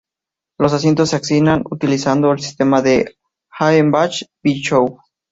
Los 0.57 0.73
asientos 0.73 1.11
se 1.11 1.17
asignan 1.17 1.61
utilizando 1.69 2.31
el 2.31 2.39
sistema 2.39 2.81
Hagenbach-Bischoff. 3.59 4.97